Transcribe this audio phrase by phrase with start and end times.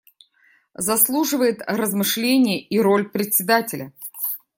[0.79, 3.93] Заслуживает размышления и роль Председателя.